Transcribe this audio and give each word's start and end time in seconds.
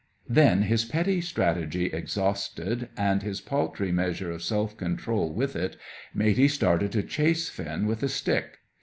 Then, 0.27 0.63
his 0.63 0.83
petty 0.83 1.21
strategy 1.21 1.85
exhausted, 1.85 2.89
and 2.97 3.21
his 3.21 3.39
paltry 3.39 3.91
measure 3.91 4.31
of 4.31 4.41
self 4.41 4.75
control 4.75 5.31
with 5.31 5.55
it, 5.55 5.77
Matey 6.11 6.47
started 6.47 6.91
to 6.93 7.03
chase 7.03 7.49
Finn 7.49 7.85
with 7.85 8.01
a 8.01 8.09
stick. 8.09 8.57